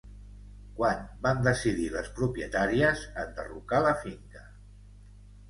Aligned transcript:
Quan 0.77 1.03
van 1.25 1.43
decidir 1.47 1.85
les 1.97 2.09
propietàries 2.21 3.05
enderrocar 3.25 3.83
la 3.89 3.93
finca? 4.01 4.45